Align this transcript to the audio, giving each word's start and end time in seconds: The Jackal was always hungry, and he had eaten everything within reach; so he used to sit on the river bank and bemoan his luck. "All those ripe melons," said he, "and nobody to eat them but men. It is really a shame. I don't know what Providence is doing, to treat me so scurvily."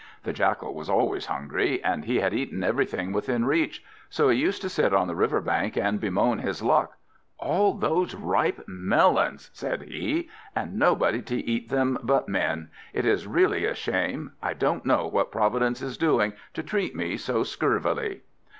The 0.23 0.33
Jackal 0.33 0.73
was 0.73 0.89
always 0.89 1.27
hungry, 1.27 1.79
and 1.83 2.05
he 2.05 2.21
had 2.21 2.33
eaten 2.33 2.63
everything 2.63 3.11
within 3.13 3.45
reach; 3.45 3.83
so 4.09 4.29
he 4.29 4.39
used 4.39 4.59
to 4.63 4.67
sit 4.69 4.95
on 4.95 5.05
the 5.07 5.13
river 5.13 5.41
bank 5.41 5.77
and 5.77 5.99
bemoan 6.01 6.39
his 6.39 6.63
luck. 6.63 6.97
"All 7.37 7.75
those 7.75 8.15
ripe 8.15 8.63
melons," 8.65 9.51
said 9.53 9.83
he, 9.83 10.27
"and 10.55 10.79
nobody 10.79 11.21
to 11.21 11.35
eat 11.37 11.69
them 11.69 11.99
but 12.01 12.27
men. 12.27 12.71
It 12.93 13.05
is 13.05 13.27
really 13.27 13.63
a 13.65 13.75
shame. 13.75 14.31
I 14.41 14.53
don't 14.55 14.87
know 14.87 15.05
what 15.05 15.31
Providence 15.31 15.83
is 15.83 15.99
doing, 15.99 16.33
to 16.55 16.63
treat 16.63 16.95
me 16.95 17.15
so 17.15 17.43
scurvily." 17.43 18.21